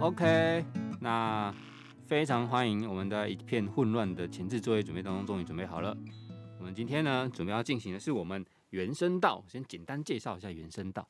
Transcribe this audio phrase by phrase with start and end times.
[0.00, 0.64] ，OK，
[1.00, 1.54] 那
[2.06, 5.96] 非常欢迎我们的一片混乱的前置作业准备当中，终于准备好了。
[6.58, 11.06] 我们今天呢，准备要进行的是我们原声道，先简单介绍一下原声道。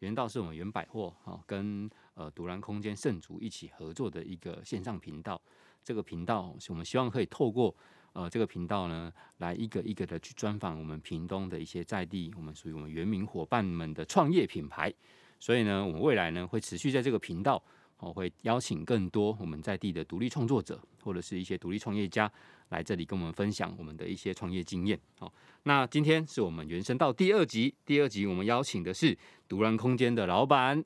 [0.00, 5.40] 原道是我们原百货哈跟呃独蓝空间圣主一起合作的一个线上频道。
[5.82, 7.74] 这个频道是我们希望可以透过
[8.12, 14.92] 呃这个频道呢，来一个一个的去专访我们屏东的一些在地，我们属于我们原民伙伴们的创业品牌。
[15.38, 17.62] 所以呢，我们未来呢会持续在这个频道，
[17.98, 22.30] 我会邀请更多我们在地的独立创作者或者是一些独立创业家
[22.68, 24.98] 来这里跟我们分享我们的一些创业经验。
[25.18, 25.32] 好，
[25.62, 29.16] 那今天是我们原声到第二集，第二集我们邀请的是
[29.48, 30.84] 独然空间的老板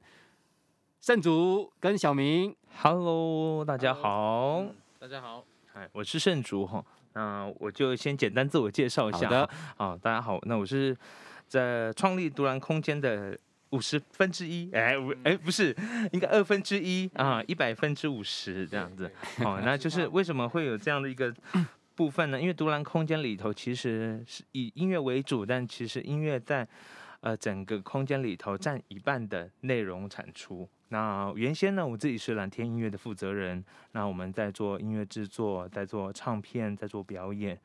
[1.01, 2.55] 圣主跟小明。
[2.77, 4.65] Hello，大家好，
[4.99, 6.85] 大家好，嗨，我是圣主哈。
[7.15, 9.27] 那我就先简单自我介绍一下。
[9.27, 10.97] 好的，好，大家好，那我是
[11.49, 13.37] 在创立独然空间的。
[13.71, 15.75] 五十分之一，哎，五，哎，不是，
[16.13, 19.11] 应该二分之一啊，一百分之五十这样子。
[19.45, 21.33] 哦， 那就是为什么会有这样的一个
[21.95, 22.41] 部分呢？
[22.41, 26.67] 因为独蓝空间里头其实是以音乐为主，但其实音乐在
[27.21, 30.69] 呃整个空间里头占一半的内容产出。
[30.89, 37.57] 那原先呢，我自己是蓝天音乐的负责人，那我们在做音乐制作，在做唱片，在做表演。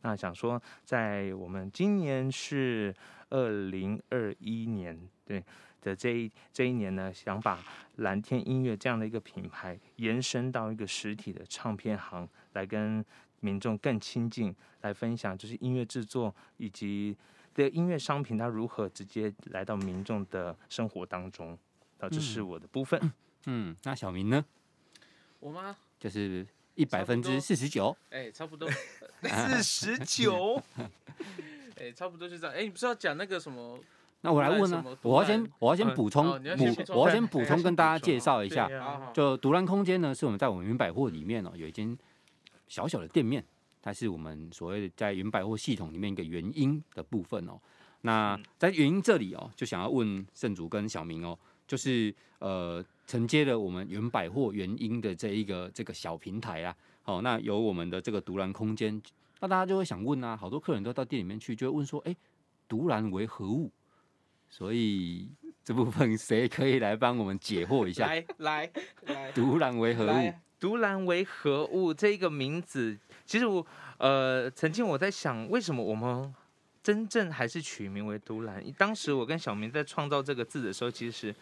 [0.00, 2.92] 那想说，在我们今年是
[3.30, 5.42] 二零二一年，对
[5.80, 7.58] 的这一这一年呢，想把
[7.96, 13.04] 蓝天音乐这样的一个品牌延伸到一个实体的唱片行，来跟
[13.40, 17.16] 民众更亲近，来分享就是音乐制作以及
[17.54, 21.58] 的音乐商品，它如何直接来到民众的生活当中。
[21.98, 23.00] 啊，这是我的部分。
[23.46, 24.44] 嗯， 嗯，那小明呢？
[25.40, 25.76] 我吗？
[25.98, 26.46] 就是。
[26.74, 28.66] 一百分之四十九，哎，差不多
[29.22, 30.58] 四十九，
[31.76, 32.56] 哎，差不多就这样。
[32.56, 33.78] 哎，你不是要讲那个什么？
[34.22, 34.82] 那我来问呢？
[35.02, 36.24] 我要先，我要先补充，
[36.56, 38.68] 补，我要先补充跟大家介绍一下。
[39.12, 41.96] 就独蓝空间呢，是我们在我们云百货里面哦，有一间
[42.68, 43.44] 小小的店面，
[43.82, 47.58] 它是我们所谓的在云百货系统里面一个原因的部分哦。
[48.02, 52.84] 那在原因这里哦，就想要问圣主跟小明哦，就是呃。
[53.04, 59.02] 承接了我们云百货原因的这一个这个小平台啊，好，那有我们的这个独蓝空间，
[59.40, 62.16] 那大家就会想问啊，好多客人都到店里面去，就会问说，哎，
[62.68, 63.70] 独蓝为何物？
[64.52, 65.30] 所以
[65.64, 68.06] 这部分谁可以来帮我们解惑一下？
[68.06, 68.70] 来来
[69.06, 70.34] 来，独蓝为何物？
[70.60, 71.94] 独蓝为何物？
[71.94, 76.34] 这个名字，其实我呃，曾经我在想，为什么我们
[76.82, 78.62] 真正还是取名为独蓝？
[78.76, 81.34] 当时我跟小明在创造这个字的时候，其实。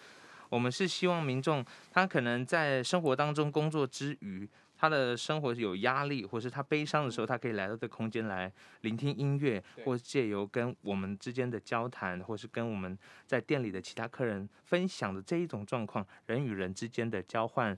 [0.51, 4.49] 我们是希望民众，他可能在生活当中工作之余，
[4.81, 17.77] 他的生活有压力，或是他悲伤的时候，他可以来到这空间来聆听音乐，或借由跟我们之间的交谈，或是跟我们在店里的其他客人分享的这一种状况，人与人之间的交换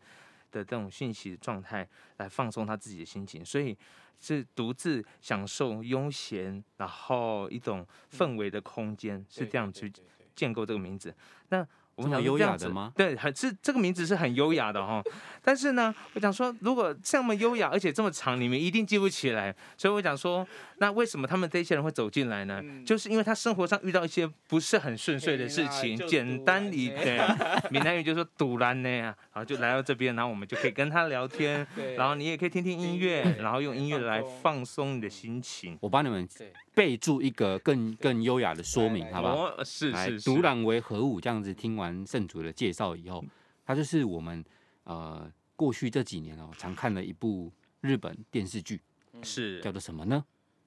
[0.52, 3.76] 的这种讯息状态，来放松他自己的心情，所以
[4.20, 9.92] 是独自享受悠闲，然后一种氛围的空间，是这样去
[10.36, 11.12] 建构这个名字。
[11.48, 12.92] 那我们想优雅的吗？
[12.97, 15.03] 对，很是这个名字是很优雅的哈。
[15.44, 19.54] 但是呢，我想说，如果这么优雅，而且这么长，你们一定记不起来。
[19.76, 20.47] 所以我想说，
[20.78, 22.60] 那为什么他们这些人会走进来呢？
[22.62, 25.98] 嗯、就是因为他生活上遇到一些不是很顺遂的事情。
[26.06, 27.20] 简单一点，
[27.70, 31.66] 闽南语就说“堵烂呢”啊，然后就来到这边，然后我们就可以跟他聊天，
[31.98, 35.76] 然后你也可以听听音乐，然后用音乐来放松你的心情。
[35.81, 36.26] 我帮你们
[36.75, 39.65] 备注一个更更优雅的说明，好不好？
[39.65, 40.31] 是是是。
[40.31, 41.21] 独蓝为何物？
[41.21, 43.25] 这样子听完圣主的介绍以后，
[43.65, 44.44] 它就是我们
[44.84, 48.81] 呃过去这几年哦常看的一部日本电视剧，
[49.22, 50.25] 是叫做什么呢？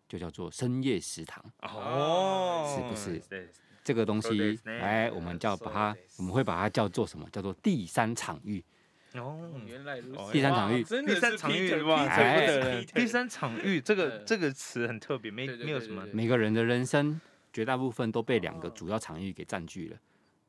[0.07, 3.49] 就叫做《深夜食堂》哦，是不是？
[3.83, 7.27] 这个东西，哎，我们叫把它，我们会把它叫做什么？
[7.31, 8.63] 叫做第三场域。
[9.17, 10.31] 哦，原来如此。
[10.31, 16.05] 第三场域，第三场域哇，哎，第三场域这个这个词很特别，没没有什么。
[16.13, 17.19] 每个人的人生
[17.51, 19.97] 绝大部分都被两个主要场域给占据了，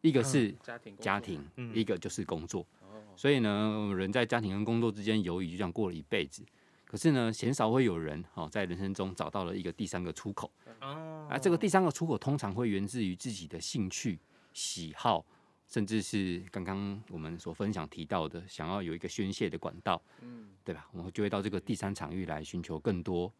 [0.00, 2.66] 一个是家庭，家庭，一个就是工作。
[3.14, 6.42] 所以呢，人在家庭跟工作之间游移，就这样过了一辈子。
[6.84, 10.50] 可是呢，鲜少会有人哦，在人生中找到了一个第三个出口。
[10.78, 14.18] 啊，这个第三个出口通常会源自于自己的兴趣、
[14.52, 15.24] 喜好。
[15.66, 20.88] 甚至是刚刚我们所分享提到的，想要有一个宣泄的管道，嗯，对吧？
[20.92, 23.32] 我们就会到这个第三场域来寻求更多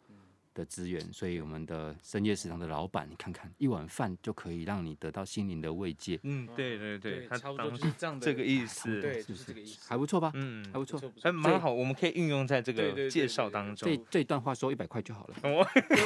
[0.56, 1.00] 的资源。
[1.12, 6.18] 所以，我们的深夜食堂的老板，你看看，一碗饭就可以让你得到心灵的慰藉。
[6.22, 10.32] 嗯，对对对，他差不多就是这样的这个意思，对，就是这个意思，还不错吧？
[10.34, 13.88] 嗯，还不错，还蛮好，我们可以运用在这个介绍当中。
[13.88, 15.36] 这这段话收一百块就好了。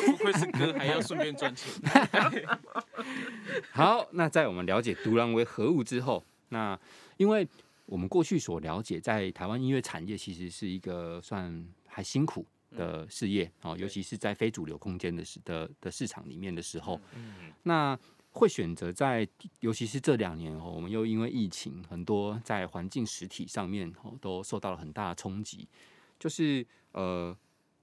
[0.06, 1.72] 不愧是哥，还要顺便赚钱。
[3.70, 6.78] 好，那在我们了解独狼为何物之后，那
[7.16, 7.46] 因为
[7.86, 12.44] 我们过去所了解，在台湾音乐产业其实是一个算还辛苦
[12.76, 17.00] 的事业哦，尤其是在非主流空间的市的的市场里面的时候，
[17.64, 17.98] 那
[18.30, 19.26] 会选择在，
[19.60, 25.68] 尤其是这两年哦，我们又因为疫情，很多在环境实体上面哦都受到了很大的冲击，
[26.18, 27.36] 就是呃。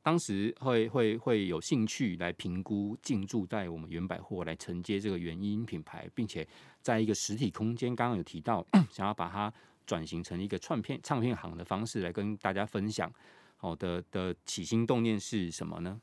[0.04, 6.48] 当时会会会有兴趣来评估进驻在我们原百货来承接这个原因品牌，并且
[6.82, 9.54] 在一个实体空间，刚刚有提到想要把它
[9.86, 13.12] 转型成一个唱片唱片行的方式来跟大家分享。
[13.58, 16.02] 好的的起心动念是什么呢？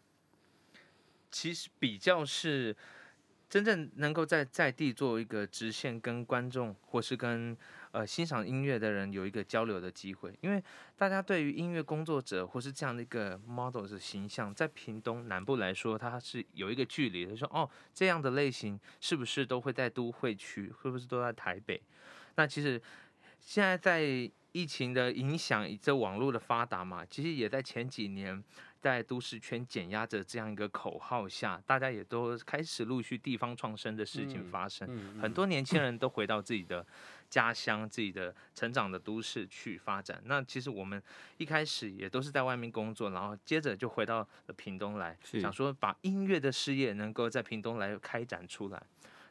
[1.30, 2.76] 其实比较是
[3.48, 7.56] 真正能够在在地做一个直线跟观众或是跟。
[7.94, 10.60] 呃，欣赏音乐的人有一个交流的机会，因为
[10.96, 17.36] 大家对于音乐工作者或是这样的一个 model 的形象，在屏东南部来说，它是有一个距离的。
[17.36, 21.80] 说哦，这样的类型是不是都会在都会区，会不会都在台北？
[22.34, 22.82] 那其实
[23.38, 28.42] 现在在疫情的影响，这网络的发达嘛，其实也在前几年。
[28.84, 34.86] 在都市圈减压着这样一个口号下，大家也都开始陆续地方创生的事情发生。
[34.90, 36.86] 嗯嗯嗯、很多年轻人都回到自己的
[37.30, 40.22] 家乡、自己的成长的都市去发展。
[40.26, 41.02] 那其实我们
[41.38, 48.82] 一开始也都是在外面工作，然后接着就回到了屏东来，想说把音乐的事业能够在屏东来开展出来。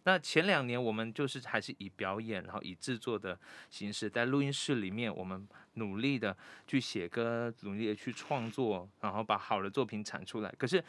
[0.06, 3.40] 那前两年我们就是还是以表演，然后以制作的
[3.70, 6.36] 形式，在录音室里面，我们努力的
[6.68, 10.54] 去写歌，努力的去创作，然后把好的作品产出来。
[10.58, 10.84] 可是，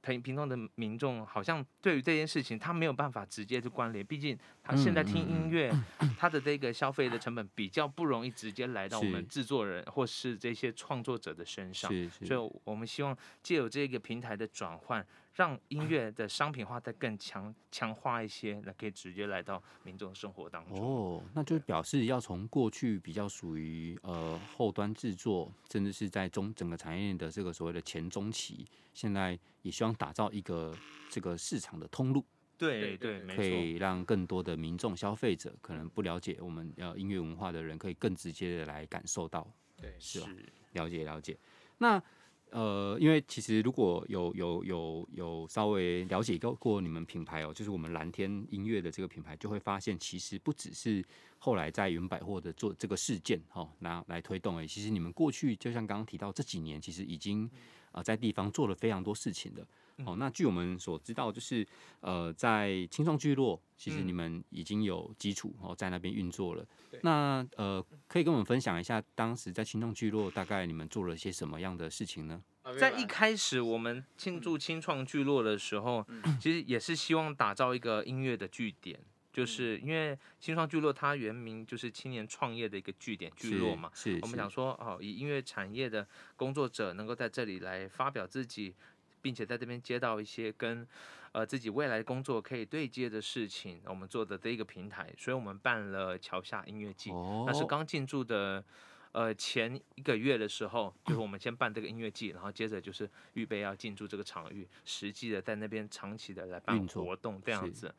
[0.00, 5.72] 屏屏东的民众好像对于这件事情，他没有办法直接去关联，毕竟他现在听音乐，
[6.18, 11.90] 他的这个消费的成本比较不容易直接来到我们制作人或是这些创作者的身上，
[12.24, 15.06] 所以我们希望借由这个平台的转换。
[15.34, 20.76] 让音乐的商品化再更强强化一些，那可以直接来到民众生活当中。
[20.76, 30.74] 哦，那就表示要从过去比较属于呃后端制作，甚至是在中整个产业链的这个所谓的前中期，现在也希望打造一个
[31.10, 32.24] 这个市场的通路。
[32.56, 39.46] 对对，可以让更多的民众消费者，可能不了解我们要音乐文化的人，可以更直接的来感受到。
[39.76, 40.28] 对，是吧？
[40.72, 41.38] 了解了解。
[41.78, 42.02] 那。
[42.50, 51.04] 呃，因为其实如果有有有有稍微了解过过你们品牌哦，就是我们蓝天音乐的这个品牌，就会发现其实不只是
[51.36, 57.50] 后来在云百货的做这个事件哈，拿来推动诶，其实你们过去就像刚刚提到这几年，其实已经
[57.92, 59.66] 呃在地方做了非常多事情的。
[60.04, 61.66] 哦，那据我们所知道，就是
[61.98, 66.64] 呃，在青创聚落，其实你们已经有基础哦，在那边运作了。
[67.02, 72.40] 那呃，可以跟我们分享一下，当时在青创聚落，大概你们做了些什么样的事情呢？
[72.78, 76.06] 在一开始我们庆祝青创聚落的时候，
[76.40, 79.00] 其实也是希望打造一个音乐的据点，
[79.38, 83.90] 就是因为青创聚落它原名就是青年创业的一个据点聚落嘛。
[83.94, 86.06] 是，我们想说哦，以音乐产业的
[86.36, 88.74] 工作者能够在这里来发表自己。
[89.20, 90.86] 并且在这边接到一些跟
[91.32, 97.10] 呃自己未来工作可以对接的事情，我们做的这一个平台，所以我们办了桥下音乐季。
[97.10, 98.64] 哦，那是刚进驻的
[99.10, 107.92] 呃前一个月的时候，就是我们先办这个音乐季，然后接着就是预备要进驻这个场域，实际的在那边长期的来办活动这样子。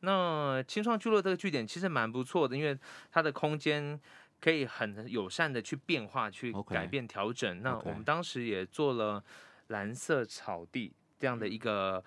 [0.00, 2.78] 那青创聚落这个据点其实蛮不错的，因为
[3.10, 4.00] 它的空间
[4.40, 7.58] 可以很友善的去变化、去改变、调整。
[7.58, 7.60] Okay.
[7.62, 9.22] 那我们当时也做了。
[9.68, 12.02] 蓝色草地这样的一个，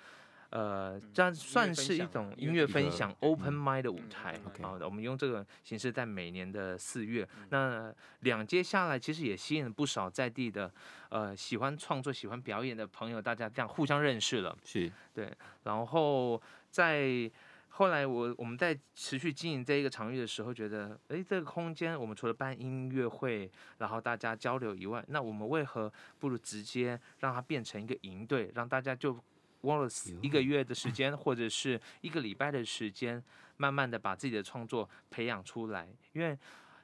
[0.50, 4.34] 呃，这样算是一种音乐分享 open mind 的舞台
[4.64, 4.80] 啊。
[4.82, 10.74] 我们用这个形式在每年的四月，那两届下来，其实也吸引了不少在地的，
[11.10, 14.58] 呃，喜欢创作、喜欢表演的朋友，大家这样互相认识了。
[14.66, 15.32] 是，对，
[15.66, 17.32] 然后在。
[17.74, 29.18] 后来我我们在持续经营这一个场域的时候，觉得，诶，这个空间我们除了办音乐会，然后大家交流以外，那我们为何不如直接让它变成一个营队，让大家就
[29.62, 29.88] 花了
[30.22, 33.24] 一个月的时间，或者是一个礼拜的时间，
[33.58, 36.38] 慢慢的把自己的创作培养出来，因为。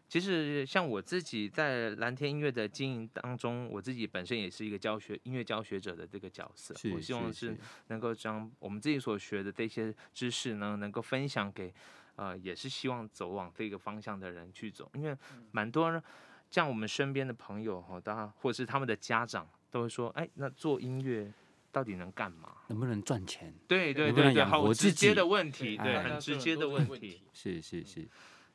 [0.10, 6.74] 其实像我自己在蓝天音乐的经营当中，我自己本身也是一个教学音乐教学者的这个角色。
[6.94, 11.74] 我希望是能够将我们自己所学的这些知识呢，能够分享给，
[12.16, 14.90] 呃，也是希望走往这个方向的人去走。
[14.94, 15.14] 因为
[15.52, 16.02] 蛮多人
[16.50, 21.30] 像我们身边的朋友哈，当然或者是他们的家长都会说，哎，那做音乐
[21.70, 22.54] 到底能干嘛？
[22.70, 23.54] 能不能赚钱？
[23.68, 27.24] 对对对对，好直接的问题，对，很直接的问题。
[27.34, 28.08] 是是是。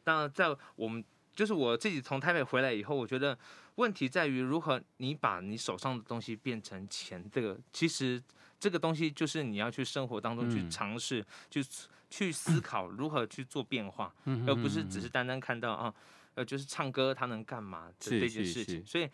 [0.02, 1.04] 当然在我们。
[1.34, 3.36] 就是我自己从台北回来以后，我觉得
[3.76, 7.24] 问题在于如何你把你手上的东西变成钱。
[7.32, 8.22] 这个其实
[8.60, 11.64] 这个东西就是你要去生活当中去尝试，去
[12.10, 14.14] 去思考如何去做变化，
[14.46, 15.94] 而不是只是单单看到啊，
[16.34, 18.84] 呃，就是唱歌它能干嘛的这件事情。
[18.86, 19.08] 所以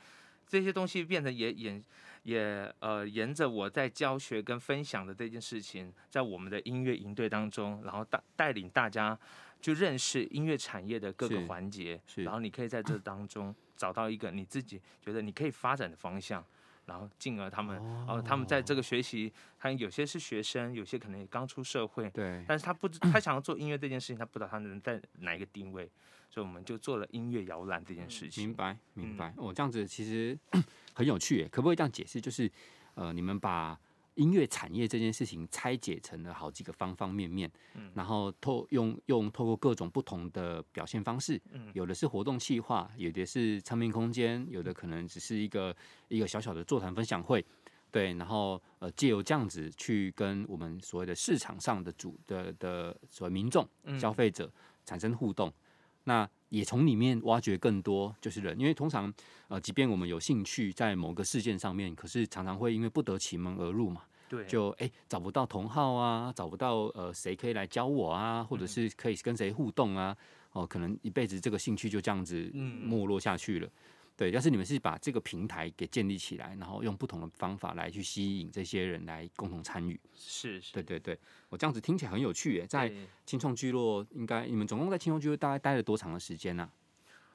[0.47, 1.83] 这些东西变成也也
[2.25, 9.19] 也呃，沿着我在教学跟分享的这件事情，在我们的音乐营队当中，然后带带领大家
[9.61, 16.45] 去认识音乐产业的各个环节，然后你可以在这当中找到一个你自己觉得你可以发展的方向。
[16.87, 25.85] 然后进而他们，哦、呃，他们在这个学习，他有些是学生，有些可能也刚出社会，对，但是他不知他想要做音乐这件事情，他不知道他能在哪一个定位，
[26.31, 28.47] 所以我们就做了音乐摇篮这件事情。
[28.49, 29.35] 明白，明白。
[29.37, 30.35] 哦，这样子其实
[30.95, 32.19] 很有趣耶，可不可以这样解释？
[32.19, 32.51] 就是，
[32.95, 33.79] 呃，你们把。
[34.19, 45.75] 音乐产业这件事情拆解成了好几个方方面面，嗯、然后透用用透过各种不同的表现方式，嗯、有的是活动企划，有的是唱片空间，有的可能只是一个
[46.09, 47.45] 一个小小的座谈分享会，
[47.93, 53.67] 对，然后呃借由这样子去跟我们所谓的市场上的主的的所谓民众
[53.99, 54.53] 消费者
[54.85, 55.55] 产生互动，嗯、
[56.05, 59.13] 那也从里面挖掘更多就是人，因为通常
[59.49, 64.03] 呃即便我们有兴趣在某个事件上面，可是常常会因为不得其门而入嘛。
[64.29, 70.15] 对，就哎、欸、找不到同好啊，找不到呃谁可以来教我啊，或者是可以跟谁互动啊，
[70.53, 73.67] 哦，可能一辈子这个兴趣就这样子没落下去了。
[73.67, 73.71] 嗯、
[74.19, 81.17] 对，要是你们是把这个平台给建立起来，然后用不同的方法来去吸引这些人来共同参与，是是，对对对，
[81.49, 82.67] 我这样子听起来很有趣耶。
[82.67, 82.93] 在
[83.25, 86.69] 青创聚落，应该你们总共在青创聚落大概待了多长的时间呢、啊？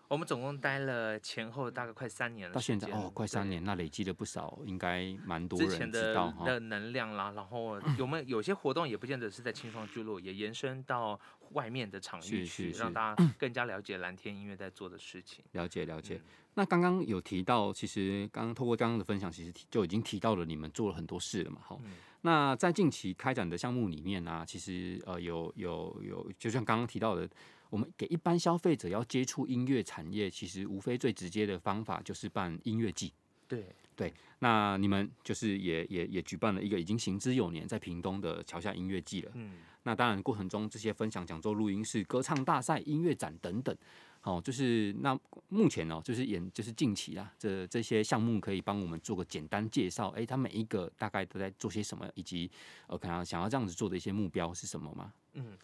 [0.10, 5.74] 我们总共待了前后大概快三年了，到现在哦，快三年，那累积了不少，应该蛮多人知
[6.14, 7.32] 道之前的的能量啦。
[7.32, 11.18] 然后 有没有有些活动也不见得是在青创聚落，也延伸到
[11.52, 15.46] 外面的场域去，让大家更加了解蓝天音乐在做的事情。
[15.54, 16.22] 了解了解。
[16.56, 21.60] 那刚刚有提到，其实刚刚透过刚刚的分享，其实就已经提到了你们做了很多事了嘛。
[21.64, 21.82] 好，
[22.22, 27.30] 那在近期开展的项目里面呢，其实呃有有有，就像刚刚提到的。
[27.70, 33.12] 我们给一般消费者要接触音乐产业，其实无非最直接的方法就是办音乐季。
[33.48, 39.32] 对对，那你们就是也也也举办了一个已经行之有年，在屏东的桥下音乐季了。
[39.34, 43.76] 嗯，那当然过程中这些分享讲座、录音室、歌唱大赛、音乐展等等，
[44.26, 50.08] 好，就是那目前哦，就是演就是近期啊，这这些项目可以帮我们做个简单介绍。
[50.12, 52.50] 哎，他每一个大概都在做些什么，以及
[52.88, 55.14] 呃，可能想要这样子做的一些目标是什么吗？
[55.34, 55.58] 嗯。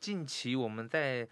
[0.00, 1.28] 近期我们在，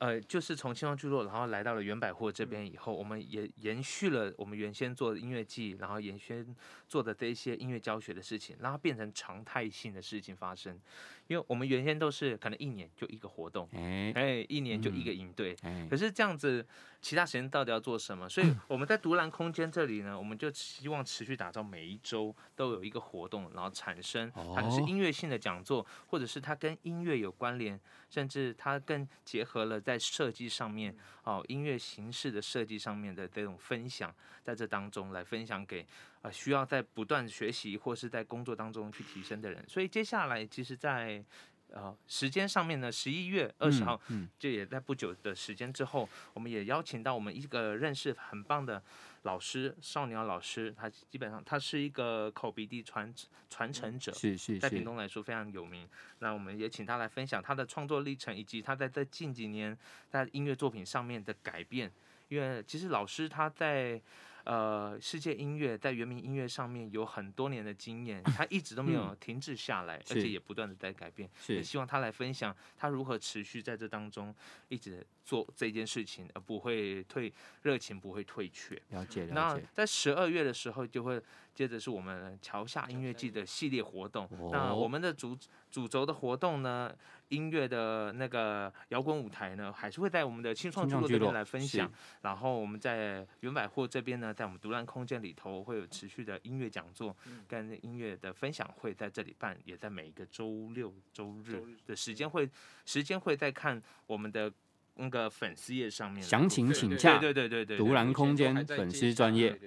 [0.00, 6.42] 呃，就是从青创聚落，然后来到了原百货这边以后，我们也延续了我们原先做的音乐季，然后延续
[6.88, 10.80] 做的这一些音乐教学的事情，然后变成常态性的事情发生。
[11.26, 15.54] 因为我们原先都是可能一年就一个活动，哎、欸，一年就一个营队，
[15.88, 16.66] 可是这样子，
[17.00, 18.28] 其他时间到底要做什么？
[18.28, 27.78] 所以我们在独蓝空间这里呢，我们就希望持续打造每一周都有一个活动，然后产生，可能是音乐性的讲座，或者是它跟音乐有关联，
[28.10, 35.86] 甚至它更结合了在设计上面，哦，音乐形式的设计上面的这种分享，在这当中来分享给。
[36.22, 41.24] 啊、呃，需要在不断学习或是在工作当中去提升的人，所以接下来其实在，在
[41.72, 48.82] 呃时间上面呢，十一月二十号，嗯，就也在不久的时间之后，我们也邀请到我们一个认识很棒的
[49.22, 53.12] 老师，少年老师，他基本上他是一个口鼻笛传
[53.48, 55.88] 传承者，是是，在屏东来说非常有名。
[56.18, 59.76] 那我们也请他来分享他的创作历程，以及他在在近几年
[60.08, 61.90] 在音乐作品上面的改变。
[62.28, 64.00] 因为其实老师他在。
[64.44, 71.28] 呃，世界音乐在原民音乐上面有很多年的经验， 他一直都没有停滞下来，嗯、而且也不断的在改变。
[71.56, 74.34] 也希望他来分享他如何持续在这当中
[74.68, 77.32] 一直做这件事情，而不会退
[77.62, 78.74] 热情，不会退却。
[78.88, 79.32] 了解了解。
[79.32, 81.22] 那在十二月的时候，就会
[81.54, 84.24] 接着是我们桥下音乐季的系列活动。
[84.40, 85.38] 哦、那我们的主
[85.70, 86.92] 主轴的活动呢？
[87.28, 91.88] 音乐的那个摇滚舞台呢，还是会在我们的青创聚落这边来分享。
[92.22, 102.50] 然后我们在原百货这边呢，在我们独蓝空间里头会有持续的音乐讲座跟音乐的分享会在这里办，也在每一个周六周日的时间会
[102.84, 104.52] 时间会在看我们的
[104.94, 106.22] 那个粉丝页上面。
[106.22, 109.50] 详情请假对对对对独蓝空间粉丝专业。
[109.50, 109.58] 对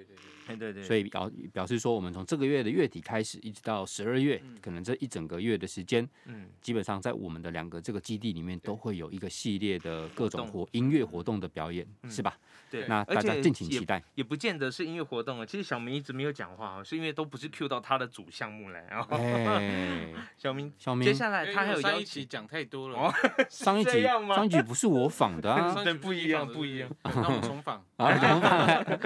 [0.58, 12.38] 对对，所以表表示说，我们从这个月的月底开始，一直到十二月，嗯、可能这一整个月的时间，嗯，基本上在我们的两个这个基地里面，都会有一个系列的各种活音乐活动的表演，嗯、是吧？
[12.70, 14.04] 对，那大家敬请期待。
[14.16, 19.08] 也不见得是音乐活动啊，其实小明一直没有讲话啊，是因为都不是 cue 到他的主项目来啊。
[19.12, 23.14] 哎， 小明，小明，接下来他还有上一起讲太多了，哦、
[23.50, 29.00] 上一集上一集不是我仿的啊，不一样不一样，那我们重仿 啊，重仿。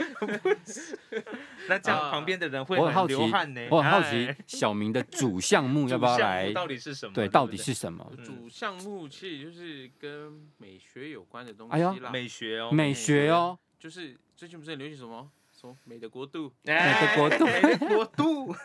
[1.69, 3.67] 那这样旁边的人会很好奇流汗呢。
[3.69, 4.38] 我很好奇哎。
[4.47, 6.51] 小明的主项目 要不要来？
[6.53, 7.13] 到底是什么？
[7.13, 8.12] 对，到底是什么？
[8.17, 8.24] 嗯。
[8.25, 15.29] 主项目其实就是跟美学有关的东西啦，美学哦，美学哦，就是最近不是很流行什么？
[15.59, 17.45] 什么美的国度，美的国度。
[17.45, 18.55] 哎美的国度，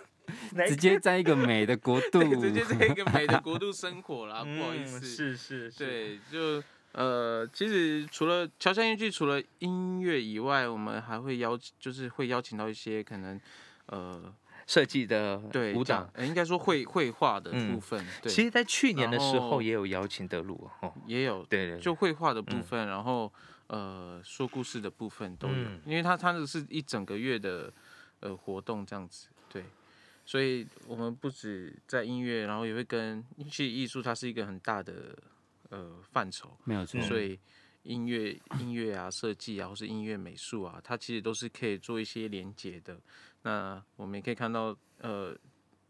[0.68, 13.40] 直接在一个美的国度，直接在一个美的国度生活啦，嗯不好意思，是是是，对，就呃，其实除了乔山音乐剧，除了音乐以外，我们还会邀，就是会邀请到一些可能
[13.86, 14.34] 呃，
[14.66, 15.82] 设计的对舞。
[16.14, 23.32] 呃应该说绘绘画的嗯部分，对，其实，在去年的时候也有邀请德鲁哦，也有对对，就绘画的部分，然后
[23.68, 27.72] 呃说故事的部分都有，嗯因为它它这是一整个月的
[28.20, 29.64] 呃活动这样子，对，
[30.26, 35.16] 所以我们不止在音乐，然后也会跟其实艺术它是一个很大的
[35.72, 37.00] 呃范畴，没有错。
[37.00, 37.38] 所以
[37.84, 43.00] 音乐音乐啊设计啊或是音乐美术啊，它其实都是可以做一些连接的。
[43.42, 45.34] 那我们也可以看到呃，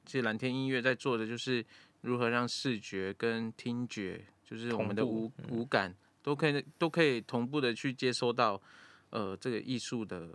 [0.07, 1.65] 其实蓝天音乐在做的就是
[2.01, 8.61] 如何让视觉跟听觉，就是我们的五五感都可以都可以同步的去接收到
[9.11, 10.31] 呃这个艺术的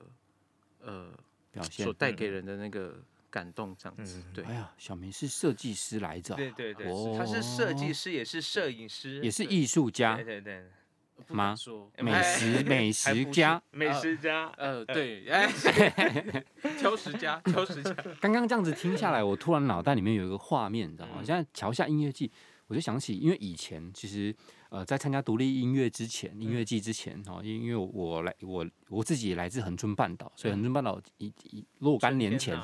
[0.82, 1.12] 呃
[1.52, 1.94] 表现所。
[1.94, 4.44] 带给人的那个感动，这样子嗯对。
[4.46, 4.54] 哎。
[4.54, 6.34] 呀，小明是设计师来着。
[6.34, 7.16] 啊，对对对，哦。
[7.18, 10.16] 他是设计师，也是摄影师，也是艺术家。
[10.16, 10.64] 对，对对，
[11.26, 11.56] 不吗？
[12.00, 13.62] 美哎食美食家。
[13.72, 15.48] 美食家，呃，对， 哎，
[16.78, 21.16] 挑食家， 挑食家，刚刚这样子听下来，我突然脑袋里面有一个画面，你知道吗？
[21.20, 21.26] 嗯。
[21.26, 22.32] 现在桥下音乐季，
[22.68, 24.36] 我就想起，因为以前其实
[24.70, 32.60] 呃，在参加独立音乐之前，音乐季之前哦，因因为我来我我自己来自恒春半岛，所以恒春半岛一一若干年前，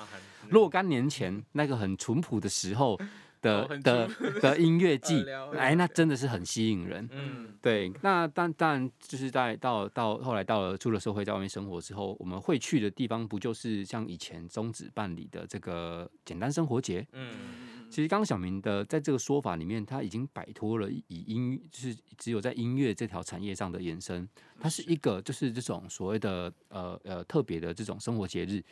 [0.49, 2.99] 若干年前那个很淳朴的时候
[3.43, 4.09] 的哦的
[4.41, 5.23] 的音乐季
[5.55, 7.07] 哎，那真的是很吸引人。
[7.11, 17.05] 嗯，对，那当当然就是在到到后来到了出了社会，在外面生活之后，我们会去的地方不就是像以前宗旨办理的这个简单生活节？
[17.11, 24.27] 嗯，其实刚刚小明的在这个说法里面，他已经摆脱了以音就是只有在音乐这条产业上的延伸，
[24.59, 28.63] 它是一个就是这种所谓的呃呃特别的这种生活节日。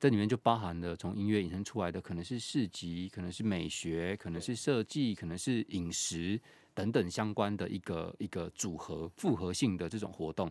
[0.00, 6.40] 这里面就包含了从音乐引申出来的，可能是市集，可能是美学，可能是设计，可能是饮食
[6.72, 10.50] 等等相关的一个一个组合复合性的这种活动。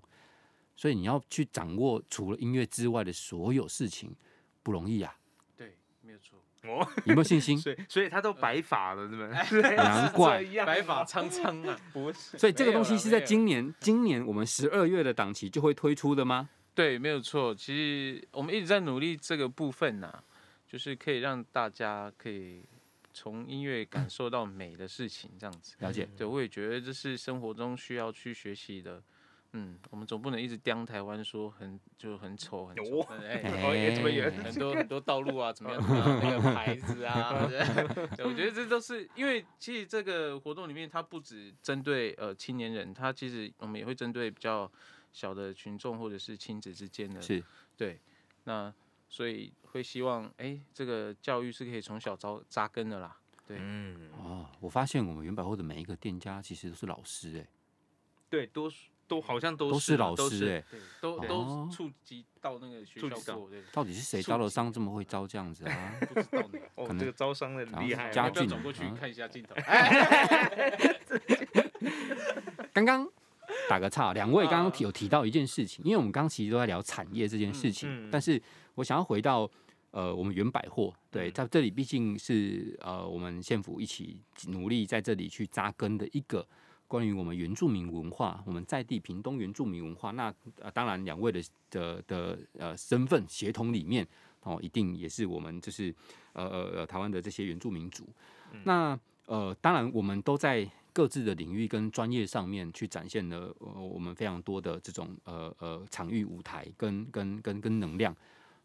[0.75, 4.15] 所以你要去掌握除了音乐之外的所有事情，
[4.61, 5.17] 不容易啊！
[5.57, 6.37] 对，没有错。
[6.69, 7.57] 哦，有没有信心？
[7.59, 9.75] 所以所以他都白发了， 对不对？
[9.75, 16.49] 难怪白发苍苍啊，不是，所以这个东西是在今年今年我们十二月的档期就会推出的吗？
[16.79, 17.53] 对，没有错。
[17.53, 20.23] 其实我们一直在努力这个部分呐、
[20.65, 22.63] 就是可以让大家可以
[23.11, 25.75] 从音乐感受到美的事情，这样子。
[25.79, 29.03] 了解，对，我也觉得这是生活中需要去学习的。
[29.51, 37.45] 嗯，我们总不能一直刁台湾说很就很丑很丑哦，哎、哦也这么远很多很多道路啊，怎么样 怎么样，那个牌子啊，
[38.15, 44.71] 对，我觉得这都是因为其实这个活动里面，它不只针对呃青年人，它其实我们也会针对比较
[45.11, 47.43] 小的群众或者是亲子之间的，是
[47.77, 47.99] 对，
[48.43, 48.73] 那
[49.07, 53.17] 所以会希望哎、这个教育是可以从小扎扎根的啦，
[53.47, 57.47] 对，嗯，哦，我发现我们原百货的每一个店家其实都是老师哎、
[58.29, 65.95] 对，多数都好像都都是老都是师哎、对，都哦都触及到那个学校过，对，到底是谁招的商这么会招这样子啊？
[66.13, 66.59] 不知道呢。
[66.75, 69.55] 哦可，能这个招商的厉害哦，家要不要俊走过去啊看一下镜头？
[72.71, 73.09] 刚刚
[73.69, 78.41] 打个岔，两位刚刚有提到一件事情，因为我们刚刚其实都在聊产业这件事情，但是
[78.73, 79.47] 我想要回到
[79.91, 81.33] 呃我们原百货，对，嗯。
[81.33, 86.43] 在这里毕竟是呃我们县府一起努力在这里去扎根的一个
[86.87, 94.07] 关于我们原住民文化，我们在地屏东原住民文化，那呃当然两位的的的呃身份协同里面
[94.41, 95.93] 哦，一定也是我们就是
[96.33, 98.07] 呃呃呃台湾的这些原住民族，
[98.63, 100.67] 那呃当然我们都在
[100.99, 108.13] 各自的领域跟专业上面去展现了呃我们非常多的这种呃呃场域舞台跟跟跟跟能量。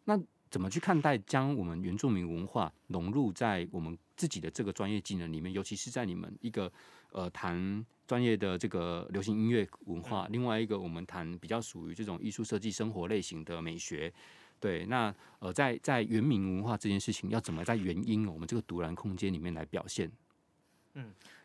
[0.06, 0.20] 那
[0.50, 5.52] 怎么去看待将我们原住民文化融入在我们自己的这个专业技能里面？
[5.52, 6.72] 尤其是在你们一个
[7.12, 14.12] 呃谈专业的这个流行音乐文化，另外一个我们谈比较属于这种艺术设计生活类型的美学。
[14.58, 20.10] 对，那呃在在原民文化这件事情，要怎么在原音我们这个独蓝空间里面来表现？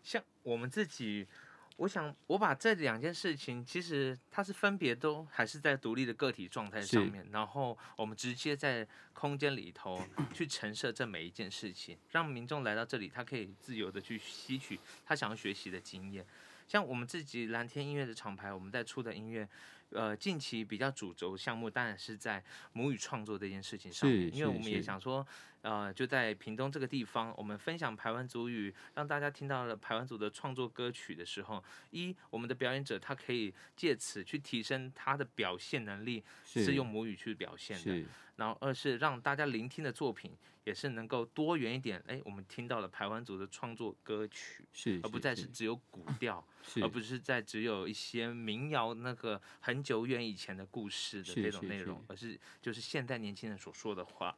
[0.04, 1.28] 像我们自己，
[1.78, 10.02] 我想我把这两件事情，其实它是分别都还是在独立的个体状态上面，然后我们直接在空间里头
[10.34, 16.26] 去陈设这每一件事情，让民众来到这里，他可以自由的去吸取他想要学习的经验。
[16.68, 19.48] 像我们自己蓝天音乐的厂牌，我们在出的音乐，
[19.92, 25.28] 呃，近期比较主轴项目当然是在母语创作这件事情上面，因为我们也想说，
[25.62, 36.70] 呃，就在屏东这个地方，我们分享排湾族语，让大家听到了排湾族的创作歌曲的时候，一我们的表演者他可以借此去提升他的表现能力，是。
[36.80, 38.06] 用母语去表现的。
[38.40, 40.32] 然后二是让大家聆听的作品
[40.64, 54.34] 也是能够多元一点，哎，我们听到了台湾族的创作歌曲，是，是，而不再是只有古调，是，而不是在 只有一些民谣那个很久远以前的故事的这种内容，而是就是现代年轻人所说的话。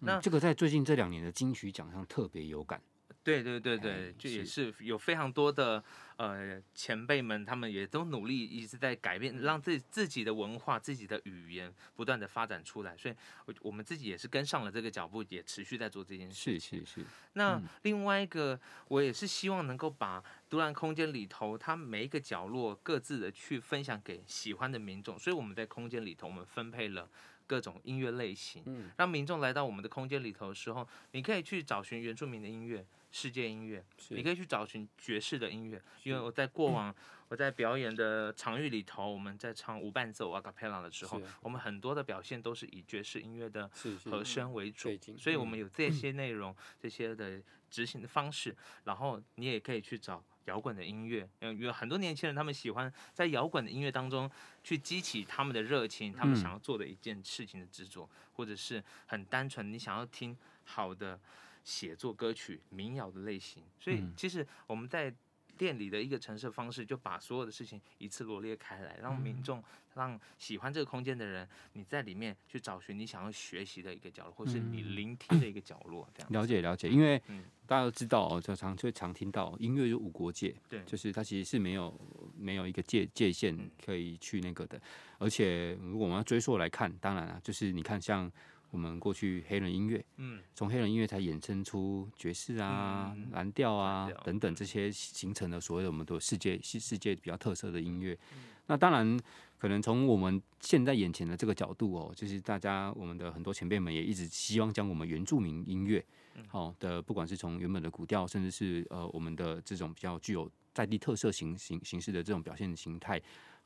[0.00, 2.80] 嗯、那这个在最近这两年的金曲奖上特别有感。
[3.22, 5.82] 对对对对，就也是有非常多的
[6.16, 12.96] 呃前辈们，他们也都努力一直在改变，让自自己的文化、自己的语言不断的发展出来。
[12.96, 16.58] 所以，我我们自己也是跟上了这个脚步，也持续在做这件事。
[16.58, 17.04] 是是是。
[17.34, 25.18] 那另外一个，我也是希望能够把独兰空间里头，它每一个角落各自的去分享给喜欢的民众。
[25.18, 27.08] 所以我们在空间里头，我们分配了。
[27.46, 28.62] 各种音乐类型，
[28.96, 35.80] 让民众来到我们的空间里头的时候，你可以去找寻原住民的音乐、世界音乐，你可以去找寻爵士的音乐。
[36.02, 36.94] 因为我在过往
[37.28, 43.70] 我在表演的场域里头，我们在唱无伴奏啊卡贝拉的时候，我们很多的表现都是以爵士音乐的
[44.04, 50.24] 和声为主，所以我们有这些内容、这些的执行的方式，然后你也可以去找。
[50.46, 54.28] 摇滚的音乐，因为很多年轻人他们喜欢在摇滚的音乐当中
[54.64, 61.20] 去激起他们的热情，他们想要做的一件事情的执着，嗯、或者是很单纯，你想要听好的
[61.64, 63.62] 写作歌曲、民谣的类型。
[63.78, 65.14] 所以，其实我们在
[65.56, 69.62] 店里的一个陈设方式，就把所有的事情一次罗列开来，让民众。
[69.96, 76.88] 让喜欢这个空间的人，你在里面去找寻你想要学习的一个角落，或是你聆听的一个角落，这样、嗯、了解了解。
[76.88, 77.20] 因为
[77.66, 81.92] 大家都知道哦，就常最常听到音乐有无国界，对，就是它其实是没有
[82.38, 84.80] 没有一个界界限可以去那个的。
[85.18, 88.30] 而且如果我们要追溯来看，当然啊，就是你看像
[88.70, 98.18] 我们过去黑人音乐，嗯，从黑人音乐才衍生出爵士啊、嗯、蓝调啊调等等这些形成的所谓的我们的世界世世界比较特色的音乐。
[98.32, 99.18] 嗯、那当然。
[99.60, 106.02] 可能从我们现在眼前的这个角度哦，就是大家我们的很多前辈们也一直希望将我们原住民音乐，
[106.48, 113.20] 好的，不管是从原本的古调，甚至是呃我们的这种比较具有在地特色形形形式的这种表现形态，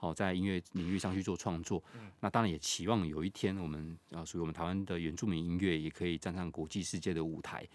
[0.04, 1.82] 好在音乐领域上去做创作。
[2.20, 7.66] 那当然也期望有一天我们呃属于我们台湾的原住民音乐也可以站上国际世界的舞台，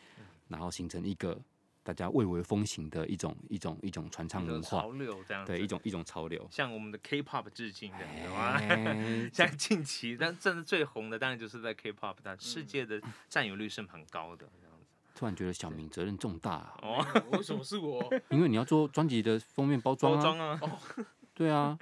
[0.47, 1.39] 然后形成一个。
[1.81, 8.61] 大家蔚为风行的一种一种一种传唱文化潮流，这样对一种一种潮流，像我们的 K-pop 致敬的，对吧？
[9.33, 14.85] 像近期，但真的最红的当然就是在 K-pop，但世界的占有率是很高的，这样子。
[15.15, 16.77] 突然觉得小明责任重大啊！
[16.83, 18.07] 哦，为什么是我？
[18.29, 20.17] 因为你要做专辑的封面包装啊！
[20.17, 21.07] 包装啊！
[21.33, 21.75] 对啊。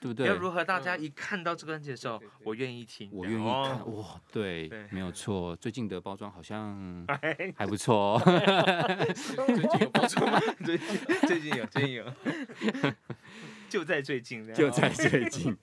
[0.00, 0.26] 对不对？
[0.26, 0.64] 要如何？
[0.64, 3.94] 大家一看到这个专辑的时候，我愿意听，我愿意看。
[3.94, 5.54] 哇，对，没有错。
[5.56, 7.06] 最近的包装好像
[7.54, 8.18] 还不错。
[8.24, 10.40] 最近有包装吗？
[10.64, 10.86] 最近
[11.26, 12.04] 最近有，最近有。
[13.68, 15.54] 就在最近，就在最近。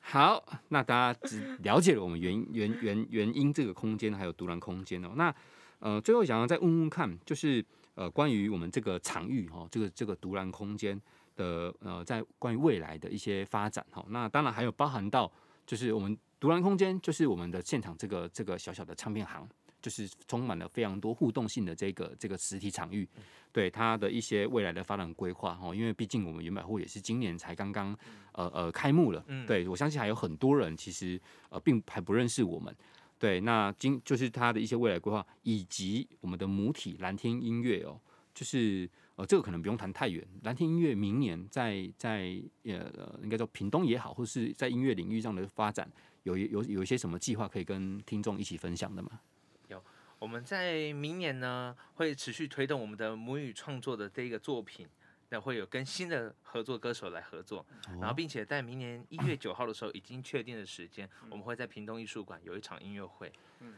[0.00, 5.12] 好，那大家只了解了我们原原原原因这个空间，还有独栏空间哦。
[5.16, 5.32] 那
[5.80, 11.00] 呃，最后想要再问问看，就是呃，关于我们这个场域哈，这个这个独栏空间。
[11.40, 15.32] 的呃，在关于未来的一些发展哈，那当然还有包含到，
[15.66, 19.48] 就是我们独栏空间，就是我们的现场这个这个小小的唱片行，
[19.80, 23.08] 就是充满了非常多互动性的这个这个实体场域，
[23.50, 27.96] 对它的一些未来的发展规划哈，因为毕竟我们原百货也是今年才刚刚
[28.32, 32.74] 呃呃开幕了，对我相信还有很多人其实呃并还不认识我们，
[33.18, 37.98] 对，那今就是它的一些未来规划，以及我们的母体蓝天音乐哦，
[38.34, 38.86] 就是。
[39.20, 40.26] 呃，这个可能不用谈太远。
[40.44, 45.86] 蓝天音乐明年在在呃，应该说屏东也好，或是在音乐领域上的发展，
[46.22, 49.20] 有有有一些什么计划可以跟听众一起分享的吗？
[49.68, 49.82] 有，
[50.18, 54.88] 我们在明年呢会持续推动我们的母语创作的这一个作品。
[55.30, 57.64] 那会有跟新的合作歌手来合作，
[58.00, 63.32] 然后并且在明年一月九号的时候已经确定的时间，我们会在屏东艺术馆有一场音乐会。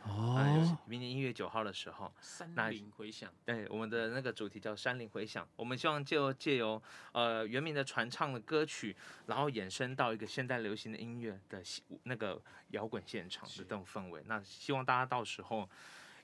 [0.05, 3.31] 哦，明年一月九号的时候，山林回响。
[3.45, 5.47] 对，我们的那个主题叫山林回响。
[5.57, 6.81] 我们希望借由借由
[7.12, 11.62] 呃原名的传唱的歌曲，然后衍生到一个现代流行的音乐的
[12.05, 14.23] 那个摇滚现场的这种氛围。
[14.27, 15.69] 那希望大家到时候。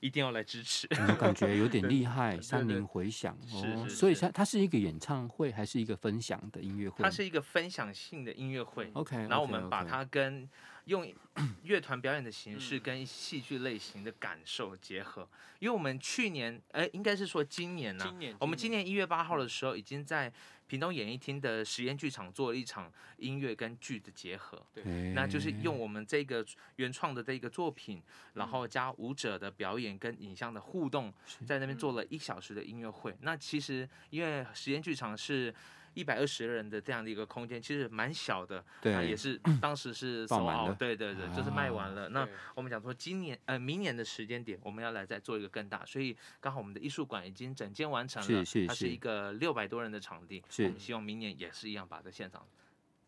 [0.00, 2.40] 一定要来支持，我感觉有点 厉害。
[2.40, 7.02] 山林回响哦，所以它它是一个演唱会还是一个分享的音乐会？
[7.02, 8.90] 它是一个分享性的音乐会。
[8.94, 10.48] OK，然后我们把它跟
[10.84, 11.06] 用
[11.64, 20.32] 乐团表演的形式跟戏剧类型的感受结合，因为我们去年，哎，应该是说今年呢、啊，今年我们今年一月八号的时候，已经在
[20.68, 28.00] 屏东演艺厅的实验剧场做了一场音乐跟剧的结合，对，那就是用我们这个原创的这个作品，
[28.34, 31.12] 然后加舞者的表演跟影像的互动，
[31.44, 33.16] 在那边做了一小时的音乐会。
[33.22, 35.52] 那其实因为实验剧场是。
[35.98, 42.08] 一百二十人的这样的一个空间，其实蛮小的，对，也是当时是 售好，对对对，就是卖完了。
[42.10, 52.46] 那我们讲说今年呃明年的时间点，我们要来再做一个更大，所以刚好我们的艺术馆已经整间完成了，它是一个六百多人的场地，我们希望明年也是一样把这现场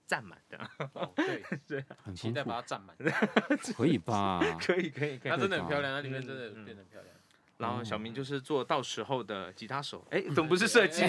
[0.07, 0.71] 占满的。
[1.15, 2.97] 对对， 很期待把它占满，
[3.77, 4.41] 可以吧？
[4.61, 7.15] 可以可以可以，它真的很漂亮，它里面真的变得很漂亮。
[7.61, 11.03] 然后小明就是做到时候的吉他手，哎，总不是设计，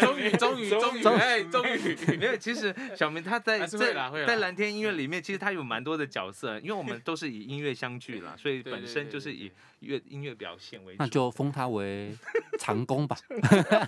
[0.00, 2.36] 终于终于终于哎，终于 没有。
[2.36, 3.94] 其实小明他在在
[4.26, 10.96] 在蓝天音乐里面，其实他有蛮多的角色，因为我们都是以音乐相聚啦，所以本身就是以乐音乐表现为主。
[10.98, 12.12] 那就封他为
[12.58, 13.16] 长工吧，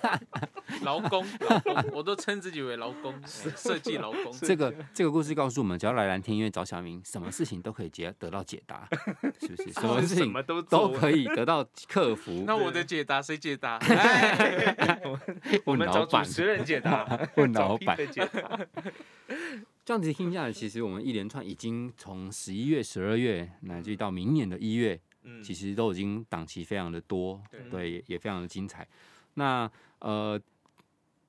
[0.82, 4.32] 劳工劳工，我都称自己为劳工，设计劳工。
[4.40, 8.88] 这个这个故事告诉我们，只要来蓝天音乐找小明，什么事情都可以解得到解答，
[9.40, 9.72] 是不是？
[9.74, 11.66] 什么事情都都可以得到。
[11.88, 13.78] 客服，那我的解答谁解答？
[15.64, 17.06] 我们找主持人解答，
[17.36, 17.96] 问老板。
[19.84, 25.00] 这样子听下来，其实我们一连串已经从十一月、十二月，乃至到明年的一月，
[25.42, 28.86] 其实都已经档期非常的多，对，也非常的精彩。
[29.34, 30.40] 那呃，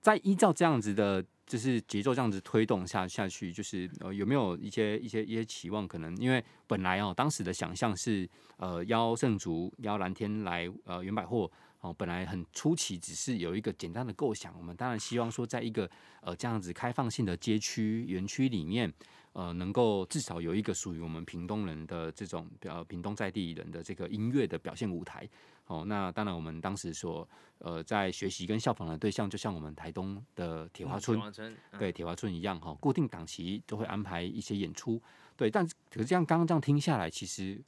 [0.01, 1.23] 在依照这样子的。
[1.45, 5.88] 就是节奏这样子推动下下去，就是呃有没有一些一些一些期望？
[5.88, 8.27] 可能因为本来哦当时的想象是
[8.58, 11.51] 呃邀圣竹邀蓝天来呃原百货
[11.82, 14.58] 哦，本来很初期只是有一个简单的构想。
[14.58, 15.89] 我们当然希望说，在一个
[16.21, 18.91] 呃这样子开放性的街区园区里面，
[19.34, 25.27] 呃能够至少有一个属于我们屏东人的这种呃屏东在地人的这个音乐的表现舞台。
[25.67, 27.28] 哦，那当然，我们当时所
[27.60, 35.02] 呃在学习跟效仿的对象，就像我们台东的铁花村，嗯嗯、对铁花村一样哈，固定档期都会安排一些演出。
[35.38, 37.60] 对，但可是这样刚刚这样听下来，其实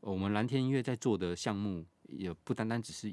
[0.00, 3.12] 我们蓝天音乐在做的项目也不单单只是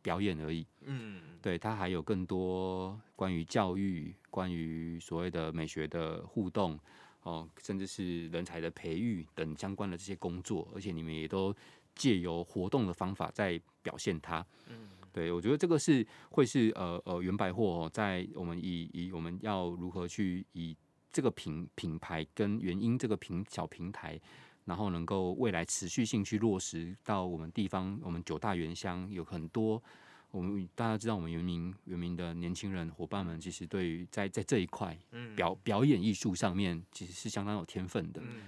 [0.00, 0.64] 表演而已。
[0.82, 6.78] 嗯，对，它还有更多关于教育、关于所谓的美学的互动
[7.24, 11.52] 哦，甚至是人才的培育等相关的这些工作，而且你们也都。
[12.00, 20.74] 借由活动的方法在表现它，嗯，对，我觉得这个是会是呃呃原百货在我们以以我们要如何去以
[21.12, 24.18] 这个品品牌跟原因这个平小平台，
[24.64, 29.82] 然后能够未来持续性去落实到我们地方，我们九大原乡有很多
[30.30, 34.98] 我们大家知道我们原民原民的年轻人伙伴们，其实对于在在这一块
[35.36, 38.22] 表表演艺术上面其实是相当有天分的。
[38.24, 38.40] 嗯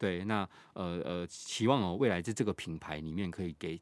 [0.00, 3.78] 对，那呃呃，期望哦，未来在这个品牌里面可以给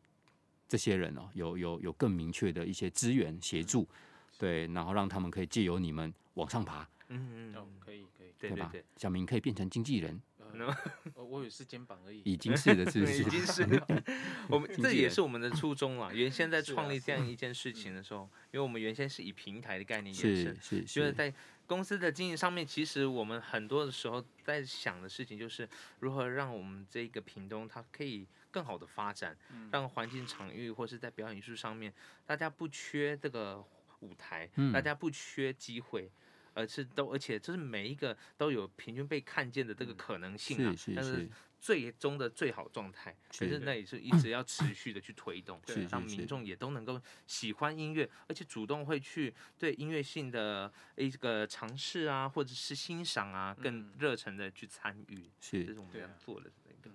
[0.66, 3.88] 这些人哦，有有有更明确的一些资源协助，
[4.36, 8.72] 对，然后让他们可以借由你们往上爬，嗯嗯，哦，可以可以，对吧？
[8.96, 10.74] 小明可以变成经纪人，呃，
[11.22, 13.62] 我也是肩膀而已，已经是的，是 是，已经是，
[14.50, 16.12] 我们这也是我们的初衷了。
[16.12, 21.32] 原先在创立这样一件事情的时候，因为我们原先是以平台的概念延伸，是是，就是在。
[21.68, 25.68] 公司的经营上面，其实我们很多的时候在想的事情，就是
[26.00, 29.36] 如何让我们这个屏东它可以更好的发展，
[29.70, 31.92] 让环境场域或是在表演艺术上面，
[32.26, 33.62] 大家不缺这个
[34.00, 36.10] 舞台，大家不缺机会，
[36.54, 41.28] 而是都而且就是每一个都有平均被看见的这个可能性啊，但是。
[41.60, 55.30] 最终的最好状态，其实那也是一直要持续的去推动， 让民众也都能够喜欢音乐，而且主动会去对音乐性的一个尝试啊，或者是欣赏啊，更热忱的去参与。
[55.40, 56.50] 是，这是我们要做的。